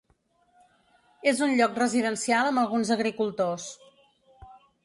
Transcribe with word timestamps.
És 1.33 1.43
un 1.47 1.53
lloc 1.59 1.77
residencial 1.81 2.51
amb 2.53 2.63
alguns 2.65 2.93
agricultors. 2.97 3.71